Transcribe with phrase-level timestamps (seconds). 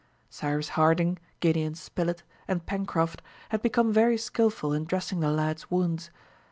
[0.31, 6.09] Cyrus Harding, Gideon Spilett, and Pencroft had become very skilful in dressing the lad's wounds.